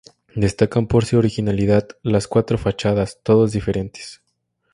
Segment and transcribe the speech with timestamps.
[0.35, 4.23] Destacan por su originalidad las cuatro fachadas, todas diferentes.